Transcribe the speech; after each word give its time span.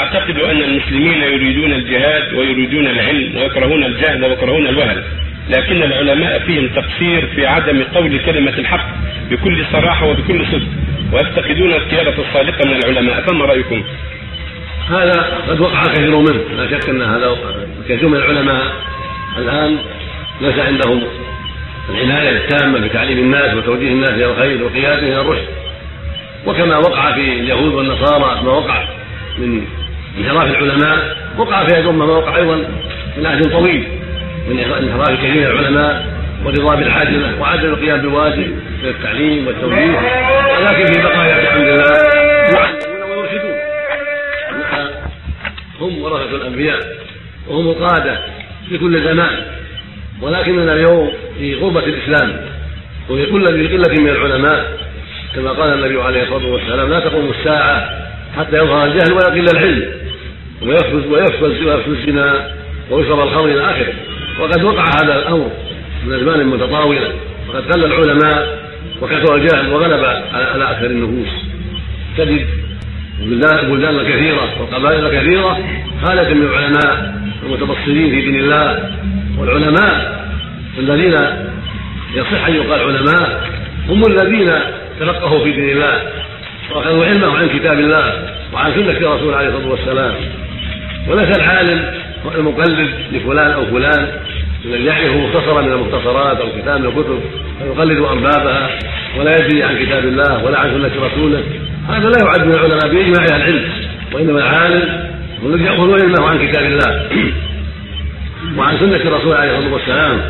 أعتقد 0.00 0.38
أن 0.38 0.62
المسلمين 0.62 1.22
يريدون 1.22 1.72
الجهاد 1.72 2.34
ويريدون 2.34 2.86
العلم 2.86 3.36
ويكرهون 3.36 3.84
الجهل 3.84 4.24
ويكرهون 4.24 4.66
الوهن 4.66 5.02
لكن 5.50 5.82
العلماء 5.82 6.38
فيهم 6.38 6.68
تقصير 6.68 7.26
في 7.26 7.46
عدم 7.46 7.82
قول 7.82 8.18
كلمة 8.18 8.58
الحق 8.58 8.86
بكل 9.30 9.64
صراحة 9.72 10.06
وبكل 10.06 10.46
صدق 10.46 10.68
ويفتقدون 11.12 11.72
القيادة 11.72 12.14
الصادقة 12.18 12.68
من 12.68 12.76
العلماء 12.76 13.20
فما 13.20 13.44
رأيكم؟ 13.44 13.82
هذا 14.88 15.38
قد 15.48 15.60
وقع 15.60 15.86
كثير 15.86 16.16
منه 16.16 16.40
لا 16.56 16.70
شك 16.70 16.88
أن 16.88 17.02
هذا 17.02 17.36
كثير 17.88 18.08
من 18.08 18.16
العلماء 18.16 18.62
الآن 19.38 19.78
ليس 20.40 20.58
عندهم 20.58 21.02
العناية 21.90 22.30
التامة 22.30 22.78
بتعليم 22.78 23.18
الناس 23.18 23.54
وتوجيه 23.54 23.92
الناس 23.92 24.10
إلى 24.10 24.26
الخير 24.26 24.64
وقيادهم 24.64 25.04
إلى 25.04 25.20
الرشد 25.20 25.48
وكما 26.46 26.76
وقع 26.76 27.12
في 27.12 27.20
اليهود 27.20 27.74
والنصارى 27.74 28.42
ما 28.44 28.50
وقع 28.50 28.84
من 29.38 29.62
انحراف 30.18 30.44
العلماء 30.44 31.16
وقع 31.38 31.64
في 31.64 31.74
هذه 31.74 31.80
الامه 31.80 32.06
ما 32.06 32.12
وقع 32.12 32.36
أيضا 32.36 32.56
من 33.16 33.26
عهد 33.26 33.50
طويل 33.50 33.88
من 34.48 34.58
انحراف 34.58 35.10
كثير 35.10 35.54
من 35.54 35.60
العلماء 35.60 36.06
ورضا 36.44 36.74
بالحاجمه 36.74 37.40
وعدم 37.40 37.68
القيام 37.68 38.00
بالواجب 38.00 38.56
من 38.82 38.88
التعليم 38.88 39.46
والتوجيه. 39.46 39.98
ولكن 40.58 40.86
في 40.92 41.02
بقايا 41.02 41.44
بحمد 41.44 41.68
الله 41.68 41.84
يعلمون 42.54 43.10
ويرشدون. 43.10 43.56
هم 45.80 46.02
ورثة 46.02 46.36
الأنبياء 46.36 46.78
وهم 47.48 47.68
القادة 47.68 48.18
في 48.68 48.78
كل 48.78 49.04
زمان. 49.04 49.44
ولكننا 50.22 50.72
اليوم 50.72 51.12
في 51.38 51.54
غربة 51.54 51.84
الإسلام 51.84 52.40
وفي 53.10 53.24
قلة 53.24 53.50
من 54.00 54.08
العلماء 54.08 54.78
كما 55.34 55.50
قال 55.50 55.72
النبي 55.72 56.02
عليه 56.02 56.22
الصلاة 56.22 56.46
والسلام 56.46 56.90
لا 56.90 57.00
تقوم 57.00 57.32
الساعة 57.38 57.90
حتى 58.38 58.56
يظهر 58.56 58.84
الجهل 58.84 59.12
ويقل 59.12 59.48
العلم 59.48 59.99
ويفسد 60.62 61.06
ويفسد 61.06 61.42
ويفسد 61.42 61.88
الزنا 61.88 62.54
ويشرب 62.90 63.20
الخمر 63.20 63.44
إلى 63.44 63.60
آخره. 63.60 63.94
وقد 64.40 64.64
وقع 64.64 64.84
هذا 64.84 65.18
الأمر 65.18 65.50
من 66.06 66.14
أزمان 66.14 66.46
متطاولة. 66.46 67.12
وقد 67.48 67.72
قل 67.72 67.84
العلماء 67.84 68.60
وكثر 69.02 69.34
الجهل 69.34 69.72
وغلب 69.72 70.04
على 70.32 70.70
أكثر 70.70 70.86
النفوس. 70.86 71.34
تجد 72.16 72.46
بلدان 73.20 74.04
كثيرة 74.04 74.62
وقبائل 74.62 75.08
كثيرة 75.08 75.58
خالت 76.04 76.30
من 76.32 76.42
العلماء 76.42 77.20
المتبصرين 77.42 78.10
في 78.10 78.20
دين 78.20 78.34
الله 78.34 78.92
والعلماء 79.38 80.20
الذين 80.78 81.16
يصح 82.14 82.46
أن 82.46 82.54
يقال 82.54 82.80
علماء 82.80 83.48
هم 83.88 84.02
الذين 84.06 84.52
تفقهوا 85.00 85.44
في 85.44 85.52
دين 85.52 85.70
الله 85.70 86.12
وأخذوا 86.70 87.04
علمه 87.04 87.38
عن 87.38 87.48
كتاب 87.48 87.78
الله 87.78 88.34
وعن 88.52 88.72
سنة 88.74 89.14
رسول 89.14 89.34
عليه 89.34 89.48
الصلاة 89.48 89.70
والسلام. 89.70 90.14
وليس 91.08 91.36
العالم 91.36 91.84
المقلد 92.38 92.90
لفلان 93.12 93.50
أو 93.50 93.64
فلان 93.64 94.08
الذي 94.64 94.84
يعرف 94.84 95.16
مختصرا 95.16 95.62
من 95.62 95.72
المختصرات 95.72 96.40
أو 96.40 96.46
كتاب 96.58 96.80
من 96.80 96.86
الكتب 96.86 97.20
فيقلد 97.58 97.98
أربابها 97.98 98.78
ولا 99.18 99.38
يدري 99.38 99.62
عن 99.62 99.78
كتاب 99.78 100.04
الله 100.04 100.44
ولا 100.44 100.58
عن 100.58 100.70
سنة 100.70 101.06
رسوله. 101.06 101.42
هذا 101.88 102.08
لا 102.08 102.24
يعد 102.24 102.46
من 102.46 102.52
العلماء 102.52 102.88
بإجماع 102.88 103.24
أهل 103.24 103.34
العلم 103.34 103.64
وإنما 104.12 104.38
العالم 104.38 105.10
هو 105.42 105.48
الذي 105.48 105.64
ياخذ 105.64 106.02
علمه 106.02 106.28
عن 106.28 106.48
كتاب 106.48 106.64
الله 106.64 107.08
وعن 108.58 108.78
سنة 108.78 108.96
الرسول 108.96 109.32
عليه 109.32 109.58
الصلاة 109.58 109.72
والسلام. 109.72 110.20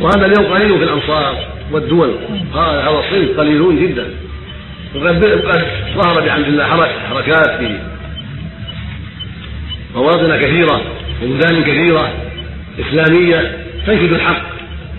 وهذا 0.00 0.26
اليوم 0.26 0.54
قليل 0.54 0.78
في 0.78 0.84
الامصار 0.84 1.36
والدول. 1.72 2.14
هذا 2.54 2.88
الصنف 2.88 3.38
قليلون 3.38 3.78
جدا. 3.80 4.06
وقد 4.94 5.42
ظهر 5.96 6.20
بحمد 6.20 6.46
الله 6.46 6.64
حركات 7.10 7.50
في 7.58 7.78
مواطن 9.94 10.36
كثيرة 10.36 10.82
وبلدان 11.22 11.62
كثيرة 11.62 12.12
إسلامية 12.80 13.58
تنشد 13.86 14.12
الحق 14.12 14.42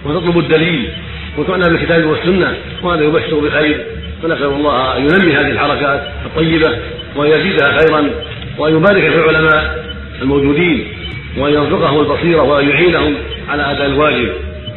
وتطلب 0.05 0.37
الدليل 0.37 0.89
وتعنى 1.37 1.69
بالكتاب 1.69 2.05
والسنة 2.05 2.53
وهذا 2.83 3.03
يبشر 3.03 3.39
بالخير 3.39 3.85
فنسأل 4.23 4.45
الله 4.45 4.97
أن 4.97 5.01
ينمي 5.01 5.33
هذه 5.33 5.51
الحركات 5.51 6.03
الطيبة 6.25 6.77
وأن 7.15 7.31
يزيدها 7.31 7.77
خيرا 7.79 8.09
وأن 8.57 8.75
يبارك 8.75 9.01
في 9.01 9.15
العلماء 9.15 9.85
الموجودين 10.21 10.87
وأن 11.37 11.53
يرزقهم 11.53 11.99
البصيرة 11.99 12.41
وأن 12.41 12.69
يعينهم 12.69 13.15
على 13.49 13.71
أداء 13.71 13.85
الواجب 13.85 14.29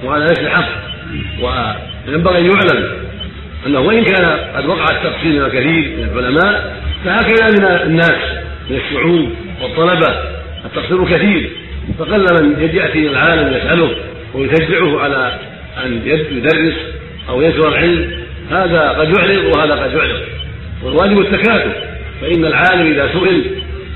وعلى 0.05 0.25
نشر 0.25 0.41
الحق. 0.43 0.69
وينبغي 1.43 2.39
أن 2.39 2.45
يعلم 2.45 2.91
أنه 3.67 3.81
وإن 3.81 4.05
كان 4.05 4.25
قد 4.57 4.67
وقع 4.67 4.85
التقصير 4.91 5.33
من 5.33 5.43
الكثير 5.43 5.93
من 5.97 6.19
العلماء 6.19 6.83
فهكذا 7.05 7.51
من 7.51 7.65
الناس. 7.65 8.34
من 8.71 8.77
الشعوب 8.77 9.29
والطلبة 9.63 10.15
التقصير 10.65 11.05
كثير 11.05 11.51
فقل 11.99 12.45
من 12.45 12.71
يأتي 12.75 13.09
العالم 13.09 13.57
يسأله 13.57 13.97
ويشجعه 14.35 15.01
على 15.01 15.39
أن 15.85 16.03
يدرس 16.07 16.75
أو 17.29 17.43
ينشر 17.43 17.69
العلم. 17.69 18.11
هذا 18.51 18.89
قد 18.89 19.17
يعرض 19.17 19.45
وهذا 19.45 19.75
قد 19.75 19.93
يعرض. 19.93 20.21
والواجب 20.85 21.21
التكاتف 21.21 21.73
فإن 22.21 22.45
العالم 22.45 22.93
إذا 22.93 23.09
سئل 23.13 23.45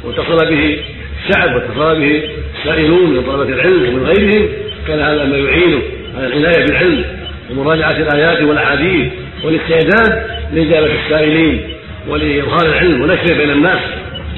واتصل 0.05 0.47
به 0.51 0.79
الشعب 1.19 1.55
واتصل 1.55 2.00
به 2.00 2.23
السائلون 2.59 3.11
من 3.11 3.23
طلبة 3.23 3.55
العلم 3.55 3.95
ومن 3.95 4.05
غيرهم 4.05 4.49
كان 4.89 5.00
هذا 5.00 5.25
ما 5.25 5.37
يعينه 5.37 5.83
على 6.17 6.27
العناية 6.27 6.65
بالعلم 6.67 7.05
ومراجعة 7.50 7.97
الآيات 7.97 8.43
والأحاديث 8.43 9.12
والاستعداد 9.45 10.23
لإجابة 10.53 10.91
السائلين 11.05 11.69
ولإظهار 12.09 12.67
العلم 12.67 13.03
ونشره 13.03 13.35
بين 13.35 13.50
الناس. 13.50 13.81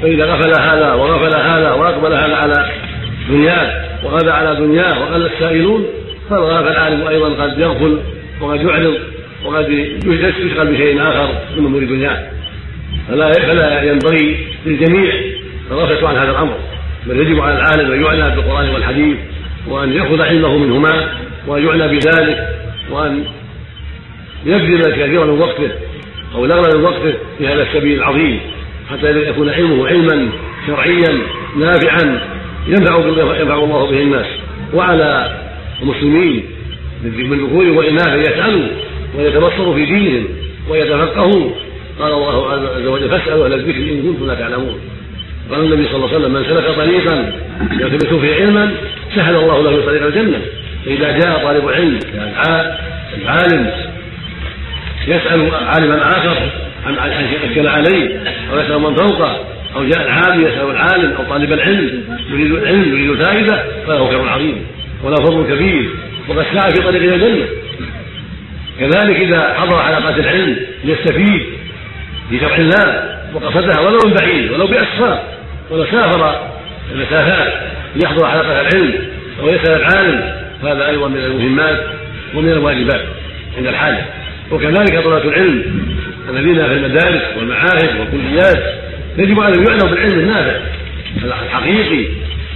فإذا 0.01 0.25
غفل 0.25 0.61
هذا 0.61 0.93
وغفل 0.93 1.35
هذا 1.35 1.71
وأقبل 1.71 2.13
هذا 2.13 2.35
على 2.35 2.69
دنياه 3.29 3.91
وغدا 4.03 4.31
على 4.31 4.55
دنياه 4.55 5.01
وقل 5.01 5.25
السائلون 5.25 5.85
فالغافل 6.29 6.67
العالم 6.67 7.07
أيضا 7.07 7.43
قد 7.43 7.59
يغفل 7.59 7.99
وقد 8.41 8.61
يعرض 8.61 8.97
وقد 9.45 9.69
يشغل 10.05 10.67
بشيء 10.67 11.01
آخر 11.01 11.29
من 11.57 11.65
أمور 11.65 11.83
دنياه 11.83 12.17
فلا 13.07 13.31
فلا 13.31 13.83
ينبغي 13.83 14.47
للجميع 14.65 15.13
الغفله 15.71 16.09
عن 16.09 16.15
هذا 16.15 16.31
الأمر 16.31 16.57
بل 17.05 17.19
يجب 17.19 17.39
على 17.39 17.59
العالم 17.59 17.91
أن 17.91 18.03
يعنى 18.03 18.35
بالقرآن 18.35 18.69
والحديث 18.69 19.17
وأن 19.67 19.93
يأخذ 19.93 20.21
علمه 20.21 20.57
منهما 20.57 21.09
وأن 21.47 21.65
يعنى 21.65 21.87
بذلك 21.87 22.47
وأن 22.91 23.23
يبذل 24.45 24.91
كثيرا 24.91 25.25
من 25.25 25.39
وقته 25.39 25.71
أو 26.35 26.45
الاغلب 26.45 26.75
من 26.75 26.83
وقته 26.83 27.13
في 27.37 27.47
هذا 27.47 27.63
السبيل 27.63 27.97
العظيم. 27.97 28.39
حتى 28.91 29.29
يكون 29.29 29.49
علمه 29.49 29.87
علما 29.87 30.29
شرعيا 30.67 31.17
نافعا 31.59 32.21
ينفع 32.67 32.95
ينفع 33.39 33.53
الله 33.53 33.91
به 33.91 34.01
الناس. 34.01 34.25
وعلى 34.73 35.37
المسلمين 35.81 36.43
من 37.03 37.45
ذكور 37.45 37.65
واناث 37.65 38.27
يسالوا 38.27 38.67
ويتبصروا 39.17 39.75
في 39.75 39.85
دينهم 39.85 40.27
ويتفقهوا 40.69 41.51
قال 41.99 42.13
الله 42.13 42.51
عز 42.51 42.87
وجل 42.87 43.09
فاسألوا 43.09 43.45
أهل 43.45 43.53
الذكر 43.53 43.77
إن 43.77 44.01
كنتم 44.01 44.27
لا 44.27 44.35
تعلمون. 44.35 44.79
قال 45.51 45.59
النبي 45.59 45.85
صلى 45.87 45.95
الله 45.95 46.07
عليه 46.07 46.17
وسلم 46.17 46.33
من 46.33 46.43
سلك 46.43 46.75
طريقا 46.75 47.33
يلتمس 47.79 48.13
فيه 48.13 48.35
علما 48.35 48.73
سهل 49.15 49.35
الله 49.35 49.63
له 49.63 49.85
طريق 49.85 50.05
الجنة. 50.05 50.41
فإذا 50.85 51.19
جاء 51.19 51.43
طالب 51.43 51.69
علم 51.69 51.99
يعني 52.15 52.31
العالم 53.21 53.71
يسأل 55.07 55.55
عالما 55.55 56.17
آخر 56.17 56.37
عن 56.85 56.95
اشكل 57.43 57.67
عليه 57.67 58.19
أو 58.51 58.59
يسأل 58.59 58.79
من 58.79 58.95
فوقه 58.95 59.45
أو 59.75 59.83
جاء 59.83 60.01
العالم 60.07 60.41
يسأل 60.41 60.71
العالم 60.71 61.11
أو 61.11 61.23
طالب 61.23 61.53
العلم 61.53 62.03
يريد 62.29 62.51
العلم 62.51 62.89
يريد 62.89 63.09
الفائده 63.09 63.63
فله 63.87 64.09
خير 64.09 64.29
عظيم 64.29 64.65
وله 65.03 65.15
فضل 65.15 65.55
كبير 65.55 65.89
وقد 66.29 66.45
سعى 66.53 66.71
في 66.71 66.81
طريق 66.81 67.01
إلى 67.01 67.15
الجنة. 67.15 67.45
كذلك 68.79 69.15
إذا 69.15 69.53
حضر 69.53 69.81
حلقات 69.83 70.19
العلم 70.19 70.57
ليستفيد 70.83 71.43
في 72.29 72.39
شرع 72.39 72.55
الله 72.55 73.17
وقصدها 73.33 73.79
ولو 73.79 73.99
من 74.05 74.13
بعيد 74.13 74.51
ولو 74.51 74.67
باسفار 74.67 75.23
ولو 75.69 75.85
سافر 75.85 76.49
المسافات 76.91 77.53
ليحضر 77.95 78.27
حلقه 78.27 78.61
العلم 78.61 78.93
ويسال 79.43 79.81
العالم 79.81 80.33
فهذا 80.61 80.89
أيضا 80.89 81.07
من 81.07 81.17
المهمات 81.17 81.83
ومن 82.35 82.51
الواجبات 82.51 83.01
عند 83.57 83.67
الحاجة. 83.67 84.05
وكذلك 84.51 85.03
طلبة 85.03 85.23
العلم 85.23 85.85
الذين 86.29 86.55
في 86.55 86.73
المدارس 86.73 87.21
والمعاهد 87.37 87.99
والكليات 87.99 88.63
يجب 89.17 89.39
أن 89.39 89.67
يعنوا 89.67 89.87
بالعلم 89.89 90.19
النافع 90.19 90.59
الحقيقي 91.23 92.05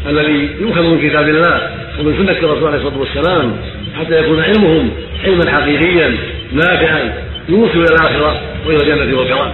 الذي 0.09 0.49
يؤخذ 0.61 0.81
من 0.81 1.09
كتاب 1.09 1.29
الله 1.29 1.69
ومن 1.99 2.15
سنة 2.17 2.31
الرسول 2.31 2.67
عليه 2.67 2.77
الصلاة 2.77 2.97
والسلام 2.97 3.57
حتى 3.99 4.19
يكون 4.19 4.41
علمهم 4.41 4.91
علما 5.23 5.51
حقيقيا 5.51 6.17
نافعا 6.51 7.13
يوصل 7.49 7.77
إلى 7.79 7.95
الآخرة 7.95 8.41
وإلى 8.65 8.77
الجنة 8.77 9.17
والكرام. 9.17 9.51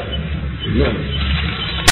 نعم. 0.75 0.93